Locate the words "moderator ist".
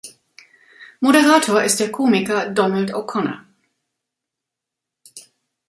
0.99-1.79